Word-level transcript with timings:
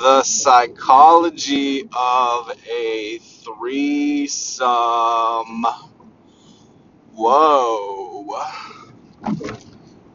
The 0.00 0.22
psychology 0.22 1.82
of 1.92 2.50
a 2.66 3.18
threesome. 3.18 4.66
Whoa. 7.12 8.42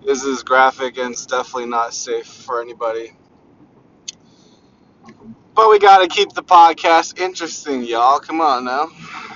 This 0.04 0.24
is 0.24 0.42
graphic 0.42 0.98
and 0.98 1.12
it's 1.12 1.28
definitely 1.28 1.68
not 1.68 1.94
safe 1.94 2.26
for 2.26 2.64
anybody. 2.64 3.12
But 5.54 5.70
we 5.70 5.78
gotta 5.78 6.08
keep 6.08 6.34
the 6.34 6.42
podcast 6.42 7.20
interesting, 7.20 7.84
y'all. 7.84 8.20
Come 8.20 8.42
on 8.42 8.66
now. 8.66 8.88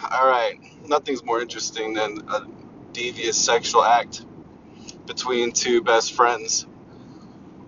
Alright. 0.04 0.60
Nothing's 0.88 1.24
more 1.24 1.42
interesting 1.44 1.94
than 1.94 2.28
a 2.28 2.48
devious 2.92 3.38
sexual 3.38 3.84
act 3.84 4.26
between 5.06 5.52
two 5.52 5.84
best 5.84 6.14
friends. 6.14 6.66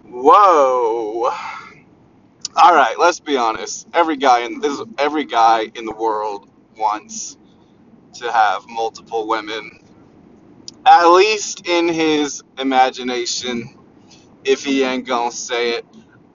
Whoa. 0.06 1.32
All 2.56 2.76
right, 2.76 2.98
let's 3.00 3.20
be 3.20 3.38
honest. 3.38 3.88
Every 3.94 4.18
guy 4.18 4.42
in 4.42 4.60
this 4.62 4.82
every 5.00 5.26
guy 5.26 5.72
in 5.76 5.86
the 5.86 5.96
world 5.96 6.50
wants 6.78 7.38
to 8.16 8.32
have 8.32 8.68
multiple 8.70 9.28
women 9.28 9.72
at 10.86 11.08
least 11.10 11.68
in 11.68 11.88
his 11.90 12.44
imagination. 12.60 13.78
If 14.46 14.66
he 14.66 14.84
ain't 14.84 15.08
gonna 15.08 15.32
say 15.32 15.72
it, 15.72 15.86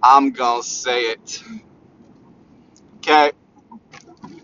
I'm 0.02 0.32
gonna 0.32 0.62
say 0.62 1.02
it. 1.04 1.42
Okay. 2.98 3.32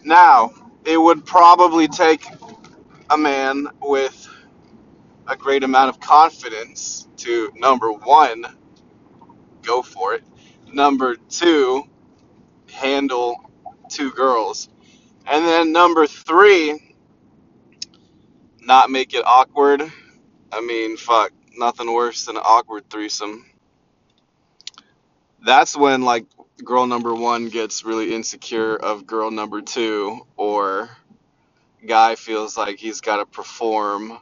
Now, 0.05 0.53
it 0.85 0.99
would 0.99 1.27
probably 1.27 1.89
take 1.89 2.25
a 3.11 3.19
man 3.19 3.69
with 3.83 4.29
a 5.29 5.37
great 5.37 5.65
amount 5.65 5.91
of 5.91 6.01
confidence 6.01 7.09
to 7.19 7.53
number 7.57 7.93
1, 7.93 8.47
go 9.63 9.83
for 9.83 10.15
it. 10.15 10.25
Number 10.73 11.17
2, 11.17 11.85
handle 12.73 13.51
two 13.91 14.11
girls. 14.11 14.69
And 15.27 15.45
then 15.45 15.73
number 15.73 16.07
three, 16.07 16.97
not 18.61 18.91
make 18.91 19.15
it 19.15 19.23
awkward. 19.25 19.83
I 20.51 20.61
mean, 20.61 20.97
fuck, 20.97 21.33
nothing 21.57 21.93
worse 21.93 22.25
than 22.25 22.37
an 22.37 22.43
awkward 22.45 22.89
threesome. 22.91 23.45
That's 25.45 25.77
when, 25.77 26.03
like, 26.03 26.27
girl 26.65 26.87
number 26.87 27.15
one 27.15 27.49
gets 27.49 27.85
really 27.85 28.15
insecure 28.15 28.75
of 28.77 29.07
girl 29.07 29.31
number 29.31 29.61
two, 29.61 30.27
or 30.37 30.91
guy 31.87 32.15
feels 32.15 32.57
like 32.57 32.79
he's 32.79 33.01
got 33.01 33.17
to 33.17 33.27
perform, 33.27 34.19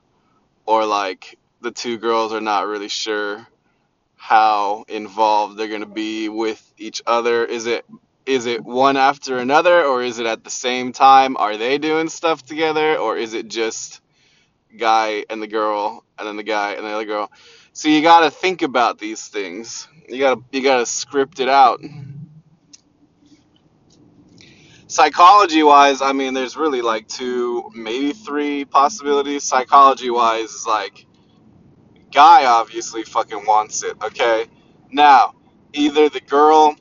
or 0.67 0.87
like 0.87 1.39
the 1.61 1.71
two 1.71 1.99
girls 1.99 2.33
are 2.33 2.41
not 2.41 2.67
really 2.67 2.89
sure 2.89 3.47
how 4.21 4.85
involved 4.87 5.57
they're 5.57 5.67
going 5.67 5.81
to 5.81 5.87
be 5.87 6.29
with 6.29 6.63
each 6.77 7.03
other. 7.07 7.43
Is 7.43 7.67
it 7.67 7.87
is 8.27 8.45
it 8.45 8.63
one 8.63 8.99
after 8.99 9.39
another 9.39 9.83
or 9.83 10.03
is 10.03 10.19
it 10.19 10.27
at 10.27 10.45
the 10.45 10.51
same 10.51 10.93
time? 10.93 11.39
Are 11.39 11.57
they 11.57 11.79
doing 11.79 12.11
stuff 12.11 12.45
together 12.45 12.97
or 12.99 13.17
is 13.17 13.33
it 13.33 13.49
just 13.49 14.03
guy 14.79 15.25
and 15.31 15.41
the 15.41 15.47
girl 15.47 16.05
and 16.19 16.29
then 16.29 16.37
the 16.37 16.43
guy 16.43 16.73
and 16.75 16.85
the 16.85 16.91
other 16.91 17.07
girl? 17.07 17.33
So 17.73 17.89
you 17.89 18.03
got 18.03 18.21
to 18.21 18.31
think 18.31 18.61
about 18.61 18.99
these 18.99 19.27
things. 19.27 19.89
You 20.07 20.19
got 20.19 20.35
to 20.35 20.45
you 20.53 20.63
got 20.63 20.81
to 20.81 20.87
script 20.87 21.41
it 21.41 21.49
out. 21.49 21.81
Psychology 24.87 25.63
wise, 25.63 26.03
I 26.03 26.13
mean 26.13 26.35
there's 26.35 26.59
really 26.59 26.83
like 26.83 27.09
two, 27.09 27.71
maybe 27.75 28.13
three 28.13 28.67
possibilities. 28.67 29.45
Psychology 29.45 30.11
wise 30.11 30.51
is 30.51 30.67
like 30.67 31.07
guy 32.13 32.47
obviously 32.47 33.03
fucking 33.05 33.45
wants 33.47 33.83
it, 33.83 33.97
okay? 34.03 34.47
Now, 34.91 35.35
either 35.73 36.09
the 36.09 36.21
girl 36.21 36.77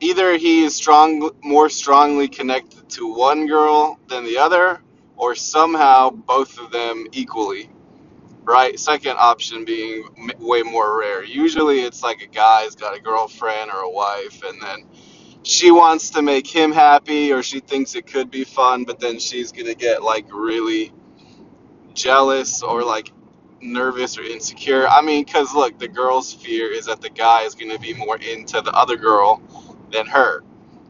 either 0.00 0.36
he 0.36 0.64
is 0.64 0.74
strong 0.74 1.30
more 1.42 1.70
strongly 1.70 2.28
connected 2.28 2.88
to 2.90 3.12
one 3.12 3.46
girl 3.46 3.98
than 4.08 4.24
the 4.24 4.36
other 4.38 4.80
or 5.16 5.34
somehow 5.34 6.10
both 6.10 6.58
of 6.58 6.70
them 6.70 7.06
equally 7.12 7.70
right 8.42 8.78
second 8.78 9.16
option 9.18 9.64
being 9.64 10.06
way 10.38 10.62
more 10.62 10.98
rare 10.98 11.24
usually 11.24 11.80
it's 11.80 12.02
like 12.02 12.20
a 12.20 12.26
guy's 12.26 12.74
got 12.74 12.96
a 12.96 13.00
girlfriend 13.00 13.70
or 13.70 13.80
a 13.80 13.90
wife 13.90 14.42
and 14.42 14.60
then 14.60 14.84
she 15.42 15.70
wants 15.70 16.10
to 16.10 16.22
make 16.22 16.46
him 16.46 16.72
happy 16.72 17.32
or 17.32 17.42
she 17.42 17.60
thinks 17.60 17.94
it 17.94 18.06
could 18.06 18.30
be 18.30 18.44
fun 18.44 18.84
but 18.84 19.00
then 19.00 19.18
she's 19.18 19.52
gonna 19.52 19.74
get 19.74 20.02
like 20.02 20.26
really 20.32 20.92
jealous 21.94 22.62
or 22.62 22.82
like 22.82 23.10
nervous 23.64 24.18
or 24.18 24.22
insecure 24.22 24.86
i 24.88 25.00
mean 25.02 25.24
because 25.24 25.54
look 25.54 25.78
the 25.78 25.88
girl's 25.88 26.32
fear 26.34 26.70
is 26.70 26.86
that 26.86 27.00
the 27.00 27.10
guy 27.10 27.42
is 27.42 27.54
gonna 27.54 27.78
be 27.78 27.94
more 27.94 28.18
into 28.18 28.60
the 28.60 28.72
other 28.72 28.96
girl 28.96 29.42
than 29.90 30.06
her 30.06 30.42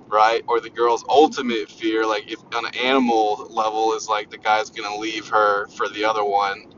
right? 0.09 0.45
Or 0.47 0.61
the 0.61 0.71
girl's 0.71 1.05
ultimate 1.09 1.71
fear, 1.71 2.07
like 2.07 2.31
if 2.31 2.39
on 2.55 2.67
an 2.67 2.75
animal 2.77 3.49
level, 3.51 3.95
is 3.95 4.09
like 4.09 4.31
the 4.31 4.39
guy's 4.39 4.71
gonna 4.71 4.97
leave 4.97 5.29
her 5.29 5.67
for 5.69 5.89
the 5.89 6.05
other 6.05 6.25
one. 6.25 6.73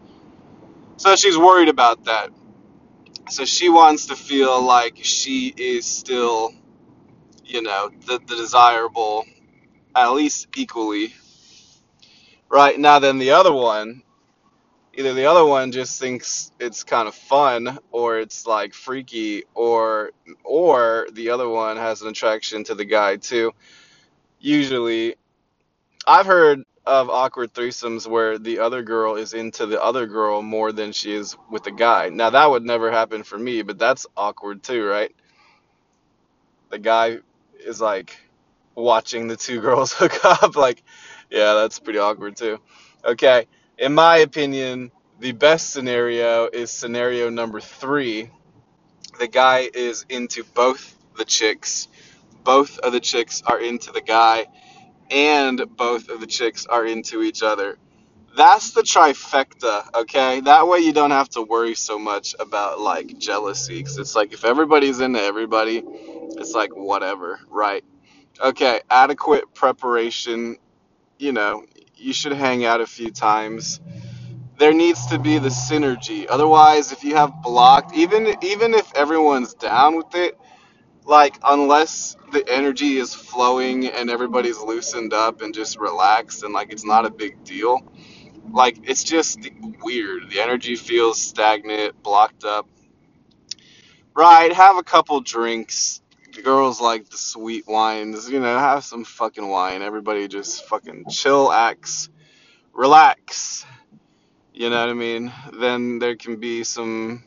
So 0.97 1.15
she's 1.17 1.37
worried 1.37 1.69
about 1.69 2.05
that. 2.05 2.31
So 3.29 3.45
she 3.45 3.69
wants 3.69 4.07
to 4.07 4.17
feel 4.17 4.63
like 4.63 4.99
she 5.03 5.53
is 5.57 5.85
still, 5.85 6.55
you 7.45 7.63
know, 7.63 7.91
the, 8.07 8.19
the 8.27 8.37
desirable, 8.37 9.27
at 9.95 10.11
least 10.11 10.49
equally. 10.57 11.15
Right 12.49 12.79
now, 12.79 12.99
then 13.01 13.19
the 13.19 13.33
other 13.33 13.53
one, 13.53 14.03
either 14.97 15.15
the 15.15 15.27
other 15.27 15.45
one 15.45 15.73
just 15.73 16.01
thinks 16.01 16.51
it's 16.59 16.83
kind 16.83 17.07
of 17.07 17.15
fun, 17.15 17.79
or 17.93 18.19
it's 18.19 18.47
like 18.47 18.75
freaky, 18.75 19.45
or 19.55 20.11
or 20.43 21.07
the 21.13 21.31
other 21.31 21.49
one 21.49 21.77
has 21.77 22.03
an 22.03 22.09
attraction 22.09 22.65
to 22.65 22.75
the 22.75 22.85
guy 22.85 23.17
too. 23.17 23.53
Usually, 24.41 25.17
I've 26.07 26.27
heard 26.27 26.65
of 26.87 27.11
awkward 27.11 27.53
threesomes 27.53 28.07
where 28.07 28.39
the 28.39 28.61
other 28.61 28.83
girl 28.83 29.17
is 29.17 29.35
into 29.35 29.67
the 29.67 29.83
other 29.83 30.07
girl 30.07 30.41
more 30.41 30.73
than 30.73 30.93
she 30.93 31.13
is 31.13 31.37
with 31.51 31.65
the 31.65 31.73
guy. 31.73 32.09
Now 32.09 32.31
that 32.31 32.51
would 32.51 32.65
never 32.65 32.91
happen 32.91 33.25
for 33.25 33.37
me, 33.37 33.63
but 33.63 33.79
that's 33.79 34.07
awkward 34.17 34.63
too, 34.63 34.87
right? 34.87 35.15
The 36.71 36.79
guy 36.79 37.19
is 37.59 37.81
like 37.81 38.17
watching 38.75 39.27
the 39.27 39.37
two 39.37 39.61
girls 39.67 39.93
hook 39.93 40.25
up 40.25 40.57
like 40.57 40.83
yeah, 41.31 41.55
that's 41.55 41.81
pretty 41.81 41.99
awkward 41.99 42.37
too. 42.37 42.61
Okay, 43.05 43.47
in 43.79 43.95
my 43.95 44.19
opinion, 44.19 44.93
the 45.21 45.33
best 45.33 45.71
scenario 45.71 46.47
is 46.49 46.71
scenario 46.71 47.31
number 47.31 47.61
3. 47.61 48.31
The 49.19 49.29
guy 49.29 49.69
is 49.75 50.07
into 50.09 50.45
both 50.45 50.97
the 51.17 51.25
chicks. 51.25 51.89
Both 52.45 52.79
of 52.81 52.93
the 52.93 53.01
chicks 53.01 53.43
are 53.47 53.61
into 53.61 53.93
the 53.93 54.03
guy 54.03 54.47
and 55.11 55.63
both 55.77 56.09
of 56.09 56.21
the 56.21 56.27
chicks 56.27 56.67
are 56.67 56.87
into 56.87 57.23
each 57.23 57.43
other. 57.43 57.79
That's 58.37 58.73
the 58.73 58.83
trifecta, 58.83 59.95
okay? 59.95 60.41
That 60.41 60.69
way 60.69 60.81
you 60.81 60.93
don't 60.93 61.13
have 61.13 61.31
to 61.31 61.43
worry 61.43 61.75
so 61.75 61.99
much 61.99 62.35
about 62.39 62.81
like 62.81 63.19
jealousy 63.19 63.83
cuz 63.83 63.99
it's 63.99 64.15
like 64.17 64.33
if 64.33 64.45
everybody's 64.45 65.01
into 65.01 65.23
everybody, 65.23 65.83
it's 65.87 66.53
like 66.53 66.77
whatever, 66.77 67.41
right? 67.51 67.85
Okay, 68.41 68.81
adequate 68.91 69.55
preparation, 69.55 70.59
you 71.19 71.33
know, 71.33 71.65
you 71.97 72.13
should 72.15 72.33
hang 72.33 72.65
out 72.65 72.81
a 72.81 72.87
few 72.87 73.11
times. 73.11 73.81
There 74.59 74.75
needs 74.75 75.07
to 75.09 75.19
be 75.19 75.39
the 75.39 75.51
synergy. 75.51 76.27
Otherwise, 76.29 76.93
if 76.93 77.05
you 77.05 77.17
have 77.17 77.43
blocked, 77.43 77.95
even 77.97 78.37
even 78.43 78.75
if 78.75 78.93
everyone's 78.95 79.55
down 79.55 79.97
with 79.97 80.15
it, 80.15 80.35
like 81.05 81.39
unless 81.45 82.17
the 82.33 82.45
energy 82.49 82.99
is 82.99 83.15
flowing 83.15 83.87
and 83.89 84.11
everybody's 84.11 84.59
loosened 84.61 85.13
up 85.15 85.43
and 85.43 85.55
just 85.55 85.79
relaxed 85.79 86.43
and 86.45 86.53
like 86.55 86.73
it's 86.73 86.85
not 86.85 87.07
a 87.07 87.11
big 87.11 87.43
deal 87.45 87.81
like 88.53 88.79
it's 88.89 89.05
just 89.05 89.49
weird 89.83 90.31
the 90.31 90.41
energy 90.41 90.77
feels 90.77 91.21
stagnant 91.21 92.03
blocked 92.03 92.45
up 92.45 92.69
right 94.17 94.53
have 94.53 94.77
a 94.79 94.85
couple 94.85 95.21
drinks 95.21 96.03
girls 96.43 96.81
like 96.81 97.09
the 97.09 97.17
sweet 97.17 97.67
wines 97.67 98.29
you 98.29 98.41
know 98.41 98.59
have 98.59 98.85
some 98.85 99.05
fucking 99.05 99.47
wine 99.47 99.83
everybody 99.83 100.29
just 100.29 100.65
fucking 100.67 101.05
chill 101.11 101.53
acts 101.53 102.09
relax 102.73 103.65
you 104.53 104.71
know 104.71 104.81
what 104.81 104.89
i 104.89 104.95
mean 104.95 105.33
then 105.61 105.99
there 105.99 106.17
can 106.17 106.37
be 106.37 106.65
some 106.65 107.23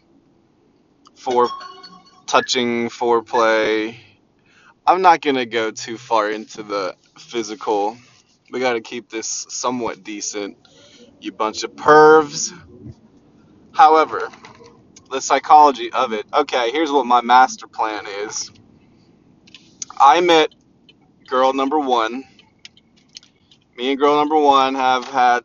fore 1.15 1.49
touching 2.25 2.89
foreplay 2.89 3.95
I'm 4.89 5.03
not 5.03 5.21
gonna 5.21 5.45
go 5.45 5.69
too 5.69 5.99
far 5.99 6.31
into 6.31 6.63
the 6.63 6.95
physical. 7.15 7.95
We 8.49 8.59
gotta 8.59 8.81
keep 8.81 9.07
this 9.07 9.45
somewhat 9.47 10.03
decent, 10.03 10.57
you 11.21 11.31
bunch 11.31 11.63
of 11.63 11.75
pervs. 11.75 12.51
However, 13.71 14.29
the 15.11 15.21
psychology 15.21 15.91
of 15.93 16.13
it. 16.13 16.25
Okay, 16.33 16.71
here's 16.71 16.91
what 16.91 17.05
my 17.05 17.21
master 17.21 17.67
plan 17.67 18.05
is. 18.07 18.49
I 19.99 20.21
met 20.21 20.53
girl 21.27 21.53
number 21.53 21.79
one. 21.79 22.23
Me 23.77 23.91
and 23.91 23.99
girl 23.99 24.15
number 24.17 24.37
one 24.39 24.75
have 24.75 25.05
had, 25.05 25.43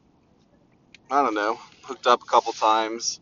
I 1.11 1.23
don't 1.23 1.35
know, 1.35 1.59
hooked 1.85 2.07
up 2.07 2.23
a 2.23 2.27
couple 2.27 2.53
times. 2.53 3.21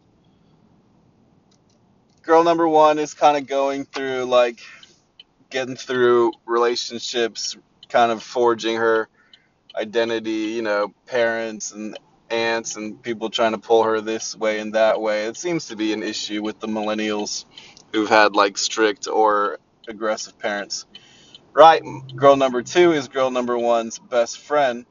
Girl 2.22 2.44
number 2.44 2.68
one 2.68 2.98
is 2.98 3.14
kind 3.14 3.36
of 3.36 3.46
going 3.46 3.84
through 3.84 4.24
like 4.26 4.60
getting 5.50 5.76
through 5.76 6.32
relationships, 6.46 7.56
kind 7.88 8.12
of 8.12 8.22
forging 8.22 8.76
her 8.76 9.08
identity, 9.76 10.52
you 10.54 10.62
know, 10.62 10.94
parents 11.06 11.72
and 11.72 11.98
aunts 12.30 12.76
and 12.76 13.02
people 13.02 13.30
trying 13.30 13.52
to 13.52 13.58
pull 13.58 13.84
her 13.84 14.00
this 14.00 14.36
way 14.36 14.60
and 14.60 14.74
that 14.74 15.00
way. 15.00 15.26
It 15.26 15.36
seems 15.36 15.66
to 15.68 15.76
be 15.76 15.92
an 15.92 16.02
issue 16.02 16.42
with 16.42 16.60
the 16.60 16.68
millennials 16.68 17.44
who've 17.92 18.08
had 18.08 18.34
like 18.36 18.58
strict 18.58 19.08
or 19.08 19.58
aggressive 19.88 20.38
parents. 20.38 20.86
Right, 21.54 21.82
girl 22.16 22.36
number 22.36 22.62
two 22.62 22.92
is 22.92 23.08
girl 23.08 23.30
number 23.30 23.58
one's 23.58 23.98
best 23.98 24.38
friend. 24.38 24.86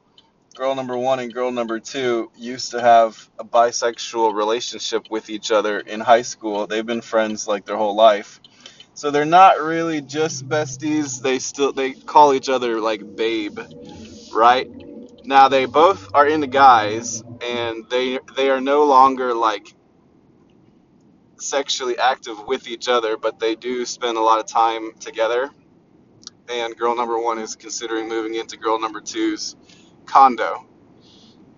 Girl 0.53 0.75
number 0.75 0.95
one 0.95 1.19
and 1.19 1.33
girl 1.33 1.51
number 1.51 1.79
two 1.79 2.29
used 2.37 2.71
to 2.71 2.81
have 2.81 3.29
a 3.39 3.43
bisexual 3.43 4.35
relationship 4.35 5.09
with 5.09 5.31
each 5.31 5.51
other 5.51 5.79
in 5.79 5.99
high 5.99 6.21
school. 6.21 6.67
They've 6.67 6.85
been 6.85 7.01
friends 7.01 7.47
like 7.47 7.65
their 7.65 7.77
whole 7.77 7.95
life. 7.95 8.39
So 8.93 9.09
they're 9.09 9.25
not 9.25 9.59
really 9.59 10.01
just 10.01 10.47
besties. 10.47 11.19
They 11.19 11.39
still 11.39 11.73
they 11.73 11.93
call 11.93 12.31
each 12.35 12.47
other 12.47 12.79
like 12.79 13.15
babe, 13.15 13.59
right? 14.31 14.69
Now 15.25 15.47
they 15.47 15.65
both 15.65 16.09
are 16.13 16.27
into 16.27 16.45
guys 16.45 17.23
and 17.41 17.89
they 17.89 18.19
they 18.35 18.51
are 18.51 18.61
no 18.61 18.83
longer 18.83 19.33
like 19.33 19.73
sexually 21.39 21.97
active 21.97 22.45
with 22.45 22.67
each 22.67 22.87
other, 22.87 23.17
but 23.17 23.39
they 23.39 23.55
do 23.55 23.83
spend 23.83 24.15
a 24.15 24.21
lot 24.21 24.39
of 24.39 24.45
time 24.45 24.91
together. 24.99 25.49
And 26.49 26.77
girl 26.77 26.95
number 26.95 27.19
one 27.19 27.39
is 27.39 27.55
considering 27.55 28.09
moving 28.09 28.35
into 28.35 28.57
girl 28.57 28.79
number 28.79 29.01
two's 29.01 29.55
condo. 30.05 30.67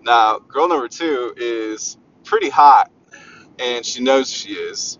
Now, 0.02 0.38
girl 0.38 0.68
number 0.68 0.88
two 0.88 1.34
is 1.36 1.96
pretty 2.24 2.50
hot 2.50 2.90
and 3.58 3.84
she 3.84 4.02
knows 4.02 4.30
she 4.30 4.54
is. 4.54 4.98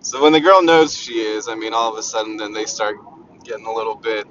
So 0.00 0.22
when 0.22 0.32
the 0.32 0.40
girl 0.40 0.62
knows 0.62 0.96
she 0.96 1.14
is, 1.20 1.48
I 1.48 1.54
mean, 1.54 1.72
all 1.72 1.92
of 1.92 1.98
a 1.98 2.02
sudden, 2.02 2.36
then 2.36 2.52
they 2.52 2.66
start 2.66 2.96
getting 3.44 3.66
a 3.66 3.72
little 3.72 3.94
bit. 3.96 4.26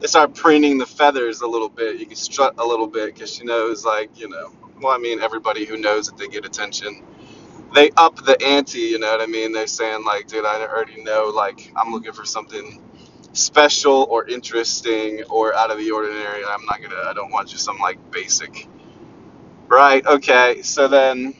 They 0.00 0.06
start 0.06 0.34
preening 0.34 0.78
the 0.78 0.86
feathers 0.86 1.42
a 1.42 1.46
little 1.46 1.68
bit. 1.68 2.00
You 2.00 2.06
can 2.06 2.16
strut 2.16 2.54
a 2.58 2.66
little 2.66 2.86
bit 2.86 3.14
because 3.14 3.32
she 3.34 3.44
knows, 3.44 3.84
like, 3.84 4.18
you 4.18 4.28
know. 4.28 4.52
Well, 4.80 4.94
I 4.94 4.98
mean, 4.98 5.20
everybody 5.20 5.64
who 5.64 5.76
knows 5.76 6.06
that 6.08 6.18
they 6.18 6.28
get 6.28 6.44
attention, 6.44 7.04
they 7.74 7.90
up 7.96 8.16
the 8.16 8.42
ante. 8.42 8.80
You 8.80 8.98
know 8.98 9.12
what 9.12 9.22
I 9.22 9.26
mean? 9.26 9.52
They're 9.52 9.66
saying, 9.66 10.04
like, 10.04 10.28
dude, 10.28 10.44
I 10.46 10.60
already 10.66 11.02
know, 11.02 11.32
like, 11.34 11.72
I'm 11.76 11.92
looking 11.92 12.12
for 12.12 12.26
something 12.26 12.83
special 13.34 14.08
or 14.10 14.28
interesting 14.28 15.24
or 15.30 15.54
out 15.54 15.70
of 15.72 15.78
the 15.78 15.90
ordinary. 15.92 16.44
I'm 16.46 16.66
not 16.66 16.82
gonna. 16.82 17.02
I 17.08 17.14
don't 17.14 17.32
want 17.32 17.48
just 17.50 17.64
some 17.64 17.78
like 17.78 17.98
basic. 18.12 18.68
Right. 19.68 20.06
Okay. 20.06 20.62
So 20.62 20.88
then 20.88 21.34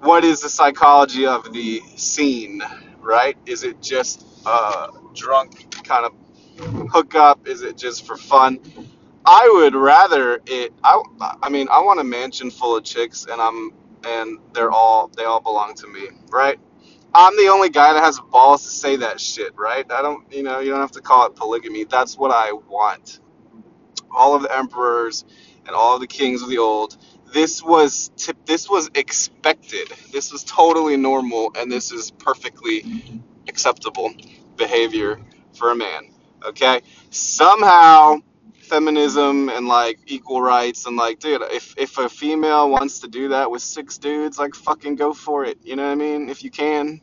what 0.00 0.24
is 0.24 0.40
the 0.42 0.48
psychology 0.50 1.26
of 1.26 1.52
the 1.52 1.82
scene, 1.96 2.62
right? 3.00 3.36
Is 3.46 3.64
it 3.64 3.82
just 3.82 4.26
a 4.46 4.88
drunk 5.14 5.74
kind 5.84 6.06
of 6.06 6.90
hookup? 6.90 7.48
Is 7.48 7.62
it 7.62 7.76
just 7.78 8.06
for 8.06 8.16
fun? 8.16 8.60
I 9.26 9.50
would 9.54 9.74
rather 9.74 10.40
it. 10.46 10.72
I, 10.84 11.02
I 11.42 11.48
mean, 11.48 11.68
I 11.70 11.80
want 11.80 12.00
a 12.00 12.04
mansion 12.04 12.50
full 12.50 12.76
of 12.76 12.84
chicks, 12.84 13.26
and 13.30 13.40
I'm 13.40 13.72
and 14.04 14.38
they're 14.54 14.70
all 14.72 15.08
they 15.16 15.24
all 15.24 15.40
belong 15.40 15.74
to 15.76 15.86
me, 15.88 16.08
right? 16.30 16.58
I'm 17.14 17.36
the 17.36 17.48
only 17.48 17.70
guy 17.70 17.92
that 17.92 18.02
has 18.02 18.20
balls 18.20 18.64
to 18.64 18.70
say 18.70 18.96
that 18.96 19.20
shit, 19.20 19.54
right? 19.56 19.90
I 19.90 20.02
don't, 20.02 20.32
you 20.32 20.42
know, 20.42 20.60
you 20.60 20.70
don't 20.70 20.80
have 20.80 20.92
to 20.92 21.00
call 21.00 21.26
it 21.26 21.36
polygamy. 21.36 21.84
That's 21.84 22.18
what 22.18 22.30
I 22.30 22.52
want. 22.52 23.20
All 24.10 24.34
of 24.34 24.42
the 24.42 24.56
emperors 24.56 25.24
and 25.66 25.76
all 25.76 25.94
of 25.94 26.00
the 26.00 26.06
kings 26.06 26.42
of 26.42 26.48
the 26.48 26.58
old 26.58 26.96
this 27.34 27.62
was 27.62 28.12
this 28.46 28.70
was 28.70 28.88
expected. 28.94 29.88
This 30.12 30.32
was 30.32 30.44
totally 30.44 30.96
normal, 30.96 31.52
and 31.56 31.70
this 31.70 31.90
is 31.92 32.12
perfectly 32.12 33.20
acceptable 33.48 34.14
behavior 34.56 35.20
for 35.54 35.72
a 35.72 35.74
man. 35.74 36.14
Okay, 36.46 36.82
somehow 37.10 38.18
feminism 38.64 39.48
and 39.48 39.66
like 39.68 40.00
equal 40.06 40.42
rights 40.42 40.86
and 40.86 40.96
like, 40.96 41.20
dude, 41.20 41.42
if 41.42 41.74
if 41.76 41.98
a 41.98 42.08
female 42.08 42.70
wants 42.70 43.00
to 43.00 43.08
do 43.08 43.28
that 43.28 43.50
with 43.50 43.62
six 43.62 43.98
dudes, 43.98 44.38
like 44.38 44.54
fucking 44.54 44.96
go 44.96 45.12
for 45.12 45.44
it. 45.44 45.58
You 45.62 45.76
know 45.76 45.84
what 45.84 45.92
I 45.92 45.96
mean? 45.96 46.28
If 46.28 46.42
you 46.44 46.50
can, 46.50 47.00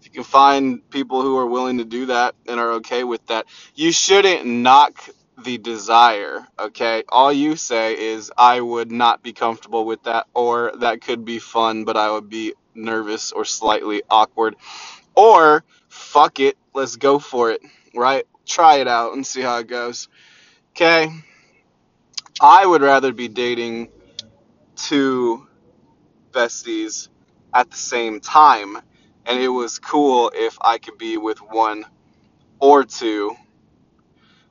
if 0.00 0.06
you 0.06 0.10
can 0.10 0.24
find 0.24 0.88
people 0.90 1.22
who 1.22 1.36
are 1.38 1.46
willing 1.46 1.78
to 1.78 1.84
do 1.84 2.06
that 2.06 2.34
and 2.46 2.60
are 2.60 2.72
okay 2.74 3.04
with 3.04 3.26
that, 3.26 3.46
you 3.74 3.92
shouldn't 3.92 4.46
knock 4.46 5.08
the 5.38 5.58
desire, 5.58 6.46
okay? 6.58 7.04
All 7.08 7.32
you 7.32 7.56
say 7.56 7.98
is, 7.98 8.32
I 8.36 8.60
would 8.60 8.90
not 8.90 9.22
be 9.22 9.32
comfortable 9.32 9.84
with 9.84 10.02
that, 10.04 10.26
or 10.34 10.72
that 10.80 11.02
could 11.02 11.24
be 11.24 11.38
fun, 11.38 11.84
but 11.84 11.96
I 11.96 12.10
would 12.10 12.28
be 12.28 12.54
nervous 12.74 13.32
or 13.32 13.44
slightly 13.44 14.02
awkward. 14.08 14.56
Or, 15.14 15.64
fuck 15.88 16.40
it, 16.40 16.56
let's 16.74 16.96
go 16.96 17.18
for 17.18 17.50
it, 17.50 17.62
right? 17.94 18.26
Try 18.46 18.76
it 18.76 18.88
out 18.88 19.12
and 19.12 19.26
see 19.26 19.42
how 19.42 19.58
it 19.58 19.66
goes, 19.66 20.08
okay? 20.76 21.10
I 22.40 22.64
would 22.64 22.82
rather 22.82 23.12
be 23.12 23.28
dating 23.28 23.88
two 24.76 25.46
besties 26.32 27.08
at 27.52 27.70
the 27.70 27.76
same 27.76 28.20
time, 28.20 28.76
and 29.24 29.40
it 29.40 29.48
was 29.48 29.78
cool 29.78 30.30
if 30.34 30.58
I 30.60 30.78
could 30.78 30.98
be 30.98 31.16
with 31.16 31.38
one 31.38 31.84
or 32.60 32.84
two 32.84 33.36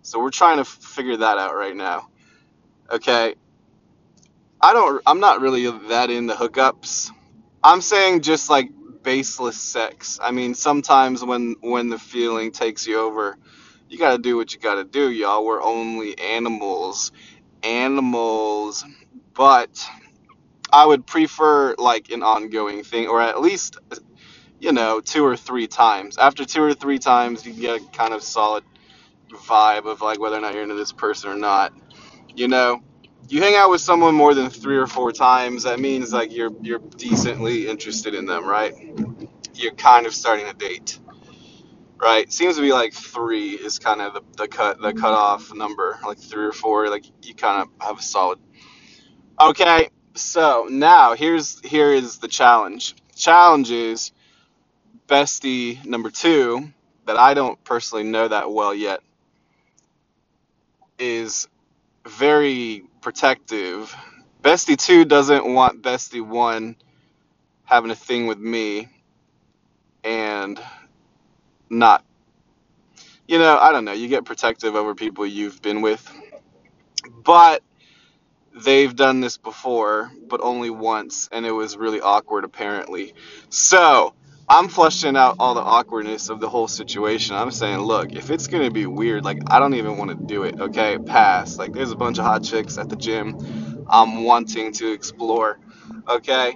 so 0.06 0.20
we're 0.20 0.30
trying 0.30 0.58
to 0.58 0.66
figure 0.66 1.18
that 1.18 1.40
out 1.40 1.56
right 1.56 1.76
now. 1.76 2.10
Okay. 2.92 3.34
I 4.62 4.72
don't 4.72 5.02
I'm 5.08 5.20
not 5.20 5.42
really 5.42 5.68
that 5.88 6.12
into 6.12 6.36
hookups. 6.36 7.10
I'm 7.64 7.82
saying 7.82 8.22
just 8.22 8.48
like 8.48 8.70
baseless 9.02 9.60
sex. 9.60 10.20
I 10.22 10.30
mean, 10.30 10.54
sometimes 10.54 11.26
when 11.26 11.56
when 11.62 11.90
the 11.90 11.98
feeling 11.98 12.52
takes 12.52 12.86
you 12.86 13.00
over, 13.00 13.36
you 13.90 13.98
got 14.00 14.14
to 14.14 14.18
do 14.20 14.38
what 14.38 14.54
you 14.54 14.60
got 14.60 14.76
to 14.76 14.86
do, 14.86 15.12
y'all. 15.12 15.46
We're 15.46 15.64
only 15.64 16.18
animals. 16.20 17.12
Animals. 17.64 18.86
But 19.36 19.86
I 20.74 20.86
would 20.86 21.08
prefer 21.08 21.76
like 21.78 22.12
an 22.12 22.24
ongoing 22.24 22.84
thing 22.84 23.08
or 23.08 23.22
at 23.22 23.42
least 23.42 23.78
you 24.60 24.72
know, 24.72 25.02
two 25.02 25.26
or 25.26 25.36
three 25.38 25.68
times. 25.68 26.18
After 26.18 26.46
two 26.46 26.64
or 26.64 26.74
three 26.74 27.00
times, 27.00 27.46
you 27.46 27.54
get 27.54 27.82
a 27.82 27.86
kind 27.92 28.14
of 28.14 28.24
solid 28.24 28.64
vibe 29.32 29.86
of 29.86 30.02
like 30.02 30.20
whether 30.20 30.38
or 30.38 30.42
not 30.42 30.54
you're 30.54 30.64
into 30.64 30.76
this 30.76 30.94
person 30.94 31.32
or 31.32 31.36
not. 31.38 31.74
You 32.36 32.50
know, 32.50 32.84
you 33.30 33.42
hang 33.42 33.56
out 33.56 33.72
with 33.72 33.82
someone 33.82 34.16
more 34.16 34.34
than 34.36 34.50
three 34.50 34.78
or 34.78 34.88
four 34.88 35.12
times, 35.12 35.64
that 35.64 35.80
means 35.80 36.14
like 36.14 36.34
you're 36.34 36.52
you're 36.62 36.80
decently 36.98 37.68
interested 37.68 38.16
in 38.16 38.26
them, 38.26 38.46
right? 38.48 38.74
You're 39.56 39.74
kind 39.76 40.06
of 40.08 40.14
starting 40.16 40.48
a 40.48 40.54
date, 40.54 41.00
right? 41.98 42.32
Seems 42.32 42.56
to 42.56 42.62
be 42.62 42.74
like 42.74 42.94
three 42.94 43.52
is 43.52 43.80
kind 43.80 44.02
of 44.02 44.14
the, 44.14 44.22
the 44.38 44.48
cut 44.48 44.82
the 44.82 44.94
cutoff 44.94 45.54
number, 45.54 46.00
like 46.06 46.20
three 46.20 46.46
or 46.46 46.52
four, 46.52 46.90
like 46.90 47.06
you 47.24 47.36
kind 47.36 47.62
of 47.62 47.70
have 47.86 48.00
a 48.00 48.02
solid. 48.02 48.40
Okay, 49.40 49.90
so 50.16 50.68
now 50.70 51.14
here's 51.14 51.60
here 51.62 51.92
is 51.92 52.20
the 52.20 52.28
challenge. 52.28 52.96
Challenge 53.16 53.72
is 53.72 54.12
bestie 55.08 55.84
number 55.86 56.10
two 56.10 56.72
that 57.06 57.18
I 57.18 57.34
don't 57.34 57.64
personally 57.64 58.04
know 58.04 58.28
that 58.28 58.52
well 58.52 58.74
yet 58.74 59.02
is 60.98 61.48
very 62.08 62.84
protective. 63.02 63.96
Bestie 64.42 64.78
2 64.78 65.06
doesn't 65.06 65.46
want 65.46 65.82
Bestie 65.82 66.26
1 66.26 66.76
having 67.64 67.92
a 67.92 67.96
thing 67.96 68.28
with 68.28 68.38
me 68.40 68.88
and 70.04 70.60
not. 71.70 72.04
You 73.28 73.40
know, 73.40 73.58
I 73.58 73.72
don't 73.72 73.86
know. 73.86 73.94
You 73.94 74.08
get 74.08 74.26
protective 74.26 74.76
over 74.76 74.96
people 74.96 75.26
you've 75.26 75.62
been 75.62 75.82
with. 75.82 76.08
But 77.24 77.64
they've 78.64 78.96
done 78.96 79.20
this 79.22 79.38
before, 79.38 80.12
but 80.28 80.42
only 80.42 80.70
once, 80.70 81.30
and 81.32 81.46
it 81.46 81.52
was 81.52 81.78
really 81.78 82.02
awkward 82.02 82.44
apparently. 82.44 83.14
So, 83.50 84.14
I'm 84.48 84.68
flushing 84.68 85.18
out 85.18 85.38
all 85.40 85.56
the 85.56 85.62
awkwardness 85.62 86.30
of 86.30 86.40
the 86.40 86.48
whole 86.48 86.68
situation. 86.68 87.36
I'm 87.36 87.50
saying, 87.50 87.80
look, 87.80 88.14
if 88.14 88.30
it's 88.30 88.48
gonna 88.48 88.70
be 88.70 88.86
weird, 88.86 89.26
like 89.26 89.42
I 89.48 89.60
don't 89.60 89.74
even 89.74 89.98
want 89.98 90.12
to 90.12 90.28
do 90.28 90.44
it. 90.44 90.60
Okay, 90.60 91.00
pass. 91.00 91.58
Like 91.58 91.74
there's 91.74 91.92
a 91.92 91.96
bunch 91.96 92.20
of 92.20 92.26
hot 92.26 92.44
chicks 92.44 92.78
at 92.78 92.90
the 92.90 92.96
gym. 92.96 93.86
I'm 93.90 94.24
wanting 94.24 94.72
to 94.74 94.92
explore. 94.92 95.58
Okay, 96.08 96.56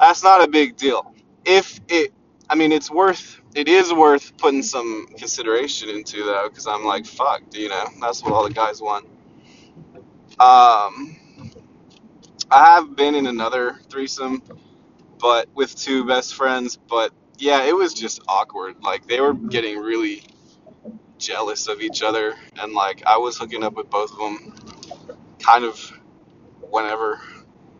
that's 0.00 0.22
not 0.22 0.42
a 0.42 0.48
big 0.48 0.76
deal. 0.76 1.14
If 1.44 1.78
it, 1.88 2.12
I 2.48 2.54
mean, 2.54 2.72
it's 2.72 2.90
worth. 2.90 3.40
It 3.56 3.68
is 3.68 3.90
worth 3.90 4.36
putting 4.36 4.62
some 4.62 5.06
consideration 5.16 5.88
into 5.88 6.24
though, 6.24 6.46
because 6.50 6.66
I'm 6.66 6.84
like, 6.84 7.06
fuck, 7.06 7.48
do 7.48 7.58
you 7.58 7.70
know, 7.70 7.86
that's 8.02 8.22
what 8.22 8.34
all 8.34 8.44
the 8.46 8.52
guys 8.52 8.82
want. 8.82 9.06
Um, 10.38 11.16
I 12.50 12.74
have 12.74 12.94
been 12.96 13.14
in 13.14 13.26
another 13.26 13.80
threesome, 13.88 14.42
but 15.18 15.48
with 15.54 15.74
two 15.74 16.06
best 16.06 16.34
friends, 16.34 16.76
but 16.76 17.12
yeah, 17.38 17.64
it 17.64 17.74
was 17.74 17.94
just 17.94 18.20
awkward. 18.28 18.76
Like 18.82 19.06
they 19.06 19.22
were 19.22 19.32
getting 19.32 19.78
really 19.78 20.22
jealous 21.16 21.66
of 21.66 21.80
each 21.80 22.02
other, 22.02 22.34
and 22.60 22.74
like 22.74 23.02
I 23.06 23.16
was 23.16 23.38
hooking 23.38 23.64
up 23.64 23.74
with 23.74 23.88
both 23.88 24.12
of 24.12 24.18
them, 24.18 24.54
kind 25.40 25.64
of 25.64 25.80
whenever, 26.60 27.22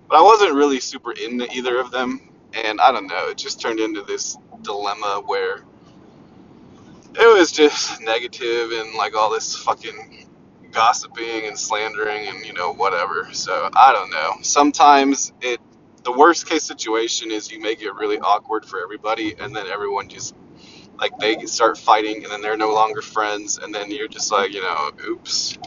but 0.09 0.18
I 0.18 0.23
wasn't 0.23 0.54
really 0.54 0.80
super 0.80 1.12
into 1.12 1.47
either 1.52 1.78
of 1.78 1.90
them, 1.90 2.30
and 2.56 2.80
I 2.80 2.92
don't 2.92 3.08
know. 3.08 3.28
It 3.30 3.38
just 3.38 3.60
turned 3.60 3.80
into 3.80 4.02
this 4.02 4.38
dilemma 4.62 5.22
where 5.26 5.58
it 7.14 7.38
was 7.38 7.52
just 7.52 8.00
negative 8.02 8.72
and 8.72 8.94
like 8.96 9.16
all 9.16 9.30
this 9.32 9.56
fucking 9.56 10.26
gossiping 10.72 11.46
and 11.46 11.58
slandering 11.58 12.28
and 12.28 12.44
you 12.46 12.54
know 12.54 12.72
whatever. 12.75 13.28
So 13.32 13.70
I 13.75 13.92
don't 13.92 14.10
know. 14.10 14.34
Sometimes 14.42 15.32
it 15.42 15.60
the 16.04 16.12
worst 16.12 16.48
case 16.48 16.64
situation 16.64 17.30
is 17.32 17.50
you 17.52 17.60
make 17.60 17.82
it 17.82 17.94
really 17.94 18.18
awkward 18.20 18.64
for 18.66 18.82
everybody 18.82 19.36
and 19.38 19.54
then 19.56 19.66
everyone 19.68 20.08
just 20.08 20.34
like 20.98 21.18
they 21.18 21.38
start 21.46 21.78
fighting 21.78 22.25
and 22.25 22.32
then 22.32 22.42
they're 22.42 22.56
no 22.56 22.72
longer 22.75 23.02
friends 23.02 23.58
and 23.58 23.75
then 23.75 23.90
you're 23.90 24.08
just 24.08 24.32
like, 24.32 24.52
you 24.54 24.62
know, 24.62 24.90
oops. 25.08 25.58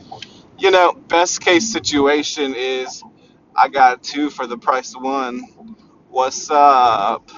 You 0.60 0.72
know, 0.72 0.94
best 0.94 1.42
case 1.42 1.72
situation 1.72 2.56
is 2.56 3.04
I 3.56 3.70
got 3.70 4.04
two 4.04 4.30
for 4.30 4.48
the 4.48 4.58
price 4.58 4.96
of 4.96 5.04
one. 5.04 5.44
What's 6.10 6.50
up? 6.50 7.30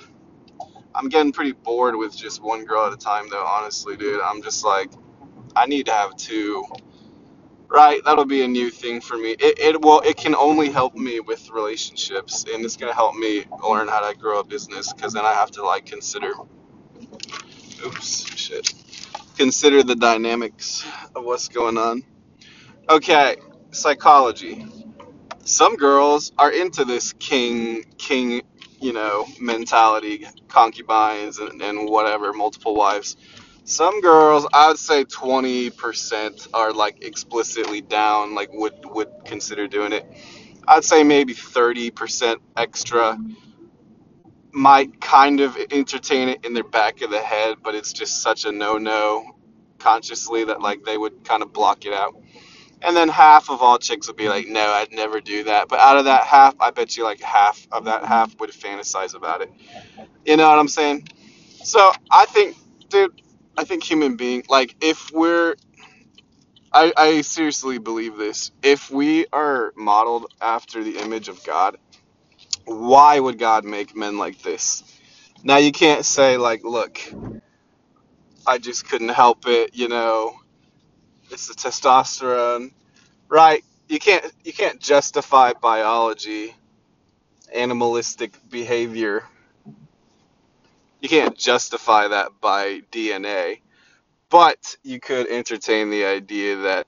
I'm 0.95 1.09
getting 1.09 1.33
pretty 1.33 1.51
bored 1.51 1.93
with 1.97 2.15
just 2.15 2.41
one 2.41 2.63
girl 2.63 2.85
at 2.85 2.93
a 2.93 2.97
time 2.97 3.27
though, 3.29 3.45
honestly, 3.45 3.97
dude. 3.97 4.21
I'm 4.21 4.41
just 4.41 4.63
like 4.63 4.89
I 5.57 5.65
need 5.65 5.87
to 5.87 5.91
have 5.91 6.15
two. 6.15 6.65
Right, 7.67 8.01
that'll 8.05 8.25
be 8.25 8.43
a 8.43 8.47
new 8.47 8.69
thing 8.69 9.01
for 9.01 9.17
me. 9.17 9.31
It, 9.31 9.59
it 9.59 9.81
well, 9.81 9.99
it 10.05 10.15
can 10.15 10.35
only 10.35 10.69
help 10.69 10.95
me 10.95 11.19
with 11.19 11.49
relationships, 11.49 12.45
and 12.51 12.63
it's 12.63 12.77
gonna 12.77 12.93
help 12.93 13.15
me 13.15 13.43
learn 13.61 13.89
how 13.89 14.09
to 14.09 14.17
grow 14.17 14.39
a 14.39 14.43
business. 14.43 14.93
Because 14.93 15.11
then 15.11 15.25
I 15.25 15.33
have 15.33 15.51
to 15.51 15.65
like 15.65 15.85
consider, 15.85 16.31
oops, 17.85 18.37
shit, 18.37 18.73
consider 19.37 19.83
the 19.83 19.95
dynamics 19.97 20.85
of 21.13 21.25
what's 21.25 21.49
going 21.49 21.77
on. 21.77 22.03
Okay, 22.89 23.35
psychology. 23.71 24.65
Some 25.43 25.75
girls 25.75 26.31
are 26.37 26.51
into 26.51 26.85
this 26.85 27.13
king, 27.13 27.83
king, 27.97 28.43
you 28.81 28.93
know, 28.93 29.25
mentality, 29.39 30.25
concubines 30.47 31.39
and, 31.39 31.61
and 31.61 31.89
whatever, 31.89 32.33
multiple 32.33 32.75
wives 32.75 33.15
some 33.63 34.01
girls, 34.01 34.47
I 34.53 34.69
would 34.69 34.79
say 34.79 35.05
20% 35.05 36.47
are 36.53 36.73
like 36.73 37.03
explicitly 37.03 37.81
down, 37.81 38.35
like 38.35 38.51
would 38.53 38.73
would 38.85 39.09
consider 39.25 39.67
doing 39.67 39.93
it. 39.93 40.05
I'd 40.67 40.83
say 40.83 41.03
maybe 41.03 41.33
30% 41.33 42.37
extra 42.57 43.17
might 44.51 44.99
kind 44.99 45.39
of 45.39 45.57
entertain 45.71 46.29
it 46.29 46.45
in 46.45 46.53
their 46.53 46.63
back 46.63 47.01
of 47.01 47.09
the 47.11 47.19
head, 47.19 47.57
but 47.63 47.75
it's 47.75 47.93
just 47.93 48.21
such 48.21 48.45
a 48.45 48.51
no-no 48.51 49.23
consciously 49.79 50.43
that 50.45 50.61
like 50.61 50.83
they 50.83 50.97
would 50.97 51.23
kind 51.23 51.41
of 51.41 51.53
block 51.53 51.85
it 51.85 51.93
out. 51.93 52.15
And 52.81 52.95
then 52.95 53.09
half 53.09 53.49
of 53.49 53.61
all 53.61 53.79
chicks 53.79 54.07
would 54.07 54.17
be 54.17 54.29
like, 54.29 54.47
"No, 54.47 54.61
I'd 54.71 54.91
never 54.93 55.21
do 55.21 55.45
that." 55.45 55.69
But 55.69 55.79
out 55.79 55.97
of 55.97 56.05
that 56.05 56.25
half, 56.25 56.55
I 56.59 56.71
bet 56.71 56.97
you 56.97 57.03
like 57.05 57.21
half 57.21 57.67
of 57.71 57.85
that 57.85 58.05
half 58.05 58.39
would 58.39 58.51
fantasize 58.51 59.15
about 59.15 59.41
it. 59.41 59.51
You 60.25 60.37
know 60.37 60.49
what 60.49 60.59
I'm 60.59 60.67
saying? 60.69 61.07
So, 61.63 61.91
I 62.11 62.25
think 62.25 62.57
dude, 62.89 63.21
I 63.57 63.65
think 63.65 63.83
human 63.83 64.17
being 64.17 64.43
like 64.49 64.75
if 64.81 65.11
we're 65.11 65.55
I, 66.71 66.93
I 66.97 67.21
seriously 67.21 67.79
believe 67.79 68.17
this. 68.17 68.51
If 68.61 68.91
we 68.91 69.25
are 69.33 69.73
modeled 69.75 70.33
after 70.39 70.83
the 70.83 70.99
image 70.99 71.27
of 71.29 71.43
God, 71.43 71.77
why 72.65 73.19
would 73.19 73.39
God 73.39 73.65
make 73.65 73.95
men 73.95 74.17
like 74.17 74.41
this? 74.41 74.83
Now 75.43 75.57
you 75.57 75.71
can't 75.71 76.05
say 76.05 76.37
like, 76.37 76.63
look, 76.63 76.99
I 78.47 78.59
just 78.59 78.89
couldn't 78.89 79.09
help 79.09 79.47
it, 79.47 79.75
you 79.75 79.89
know, 79.89 80.35
it's 81.31 81.47
the 81.47 81.53
testosterone. 81.53 82.71
Right. 83.29 83.63
You 83.87 83.99
can't 83.99 84.25
you 84.43 84.53
can't 84.53 84.79
justify 84.79 85.53
biology, 85.53 86.55
animalistic 87.53 88.33
behavior. 88.49 89.23
You 91.01 91.09
can't 91.09 91.37
justify 91.37 92.09
that 92.09 92.39
by 92.41 92.81
DNA. 92.91 93.59
But 94.29 94.77
you 94.83 94.99
could 94.99 95.27
entertain 95.27 95.89
the 95.89 96.05
idea 96.05 96.55
that 96.57 96.87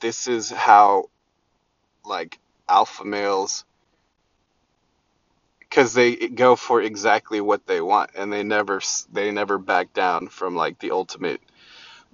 this 0.00 0.26
is 0.26 0.50
how 0.50 1.10
like 2.04 2.38
alpha 2.68 3.04
males 3.04 3.64
because 5.60 5.94
they 5.94 6.16
go 6.16 6.56
for 6.56 6.82
exactly 6.82 7.40
what 7.40 7.66
they 7.66 7.80
want 7.80 8.10
and 8.16 8.32
they 8.32 8.42
never 8.42 8.80
they 9.12 9.30
never 9.30 9.58
back 9.58 9.92
down 9.92 10.28
from 10.28 10.56
like 10.56 10.78
the 10.80 10.90
ultimate 10.90 11.40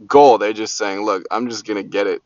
goal. 0.06 0.38
They're 0.38 0.52
just 0.52 0.76
saying 0.76 1.04
look 1.04 1.24
i'm 1.30 1.48
just 1.48 1.66
gonna 1.66 1.82
get 1.82 2.06
it 2.06 2.22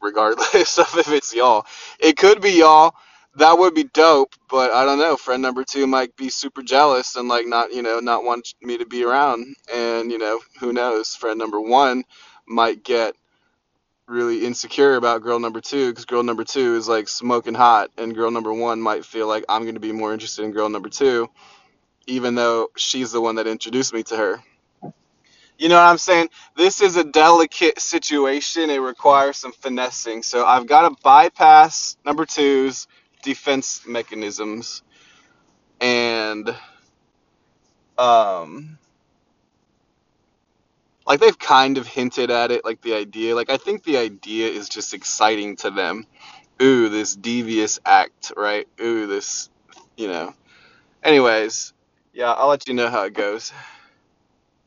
regardless 0.00 0.78
of 0.78 0.96
if 0.96 1.10
it's 1.10 1.34
y'all. 1.34 1.66
It 2.00 2.16
could 2.16 2.40
be 2.40 2.52
y'all. 2.52 2.94
That 3.36 3.58
would 3.58 3.74
be 3.74 3.84
dope 3.84 4.34
but 4.48 4.70
i 4.70 4.84
don't 4.84 4.98
know. 4.98 5.16
Friend 5.16 5.40
number 5.42 5.64
two 5.64 5.86
might 5.86 6.16
be 6.16 6.30
super 6.30 6.62
jealous 6.62 7.16
and 7.16 7.28
like 7.28 7.46
not 7.46 7.72
you 7.72 7.82
know 7.82 8.00
not 8.00 8.24
want 8.24 8.54
me 8.62 8.78
to 8.78 8.86
be 8.86 9.04
around. 9.04 9.54
And 9.72 10.10
you 10.10 10.18
know 10.18 10.40
who 10.60 10.72
knows? 10.72 11.14
Friend 11.14 11.38
number 11.38 11.60
one 11.60 12.04
might 12.46 12.82
get 12.84 13.14
really 14.08 14.44
insecure 14.44 14.94
about 14.94 15.22
girl 15.22 15.38
number 15.40 15.60
two 15.60 15.90
because 15.90 16.04
girl 16.04 16.22
number 16.22 16.44
two 16.44 16.76
is 16.76 16.88
like 16.88 17.08
smoking 17.08 17.54
hot, 17.54 17.90
and 17.98 18.14
girl 18.14 18.30
number 18.30 18.52
one 18.52 18.80
might 18.80 19.04
feel 19.04 19.26
like 19.26 19.44
I'm 19.48 19.62
going 19.62 19.74
to 19.74 19.80
be 19.80 19.92
more 19.92 20.12
interested 20.12 20.44
in 20.44 20.52
girl 20.52 20.68
number 20.68 20.88
two, 20.88 21.28
even 22.06 22.34
though 22.34 22.68
she's 22.76 23.12
the 23.12 23.20
one 23.20 23.36
that 23.36 23.46
introduced 23.46 23.92
me 23.92 24.02
to 24.04 24.16
her. 24.16 24.42
You 25.58 25.68
know 25.68 25.76
what 25.76 25.88
I'm 25.88 25.98
saying? 25.98 26.28
This 26.56 26.80
is 26.82 26.96
a 26.96 27.04
delicate 27.04 27.80
situation. 27.80 28.70
It 28.70 28.78
requires 28.78 29.36
some 29.38 29.52
finessing. 29.52 30.22
So 30.22 30.44
I've 30.44 30.66
got 30.66 30.88
to 30.88 30.96
bypass 31.02 31.96
number 32.04 32.26
two's 32.26 32.88
defense 33.22 33.82
mechanisms 33.86 34.82
and 35.80 36.54
um 37.98 38.78
like 41.06 41.20
they've 41.20 41.38
kind 41.38 41.78
of 41.78 41.86
hinted 41.86 42.30
at 42.30 42.50
it 42.50 42.64
like 42.64 42.80
the 42.82 42.94
idea 42.94 43.34
like 43.34 43.50
i 43.50 43.56
think 43.56 43.84
the 43.84 43.96
idea 43.96 44.48
is 44.48 44.68
just 44.68 44.94
exciting 44.94 45.56
to 45.56 45.70
them 45.70 46.06
ooh 46.62 46.88
this 46.88 47.16
devious 47.16 47.78
act 47.84 48.32
right 48.36 48.68
ooh 48.80 49.06
this 49.06 49.50
you 49.96 50.08
know 50.08 50.34
anyways 51.02 51.72
yeah 52.12 52.32
i'll 52.32 52.48
let 52.48 52.68
you 52.68 52.74
know 52.74 52.88
how 52.90 53.04
it 53.04 53.14
goes 53.14 53.52